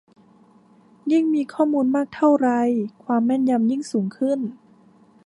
[1.11, 2.49] ยิ่งมีข้อมูลมากเท่าไร
[3.03, 4.39] ความแม่นยำยิ่งสูงขึ้น